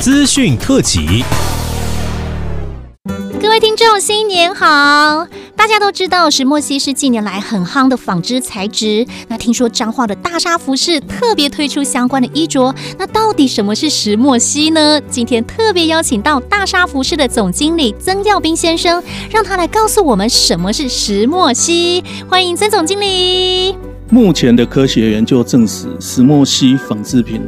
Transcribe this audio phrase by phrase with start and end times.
[0.00, 1.22] 资讯特辑。
[3.38, 5.26] 各位听众，新年好！
[5.54, 9.06] 大家都知道石墨烯是近年来很夯的纺织材质。
[9.28, 12.74] 那听说彰化的大沙服饰特别推出相关的衣着。
[12.96, 14.98] 那到底什么是石墨烯呢？
[15.10, 22.02] 今天特别邀请到大沙服饰的总经理曾耀斌先生，让他来告诉我们什么是石墨烯。
[22.26, 23.76] 欢迎曾总经理。
[24.08, 27.42] 目前的科学研究证实，石墨烯纺织品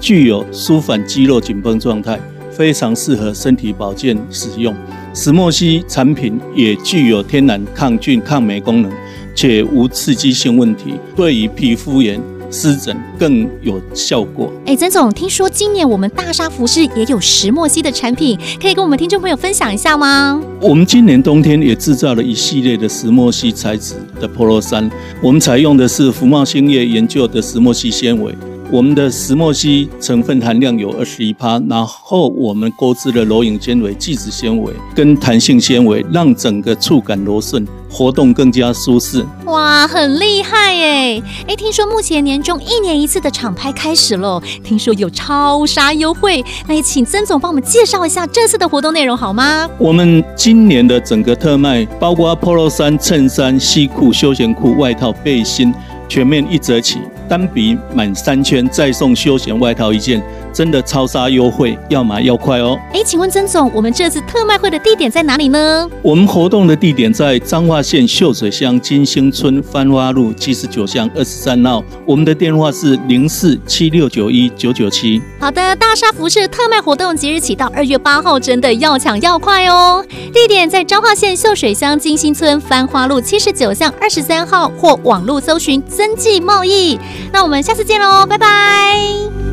[0.00, 2.18] 具有舒缓肌肉紧绷状态，
[2.50, 4.74] 非常适合身体保健使用。
[5.14, 8.92] 石墨烯产品也具有天然抗菌、抗霉功能，
[9.34, 14.52] 且无刺激性问题，对于皮肤炎、湿疹更有效果。
[14.66, 20.40] 哎，曾总，听说今年我们大沙服饰也有石墨烯的产品，可以跟我们听众朋友分享一下吗？
[20.60, 24.88] 我们今年冬天也制造了一系列的石墨烯材质的 Polo 衫，
[25.20, 28.32] 我们采用的是福茂兴业研究的石墨烯纤维。
[28.70, 39.24] 我们的石墨烯成分含量有二十一趴，然后我们购置了柔颖纤维、聚酯纤维跟弹性纤维，让整个触感柔顺，活动更加舒适。
[39.46, 41.22] 哇，很厉害耶！
[41.46, 49.66] 哎，听说目前年终一年一次的厂拍开始了，听说有超杀优惠，那也请曾总帮我们介绍一下这次的活动内容好吗？
[49.78, 55.72] 我们今年的整个特卖包括 Polo 衫、衬衫、西裤、休闲裤、外套、背心。
[56.10, 62.78] 全面一折起，单笔满三千再送休闲外套一件，真的超杀优惠，要买要快哦！
[62.92, 65.88] 哎，请问曾总，我们这次特卖会的地点在哪里呢？
[66.02, 75.20] 我们活动的地点在彰化县秀水乡金星村番花路七十九巷二十三号，我们的电话是零四七六九一九九七。
[75.38, 80.04] 好的，大沙服饰特卖活动即日起到二月八号，真的要抢要快哦！
[80.32, 85.82] 地点在彰化县秀水乡金星村番花路七十九巷二十三号，或网络搜寻。
[85.88, 86.98] 增记贸易，
[87.32, 89.47] 那我们下次见喽，拜拜。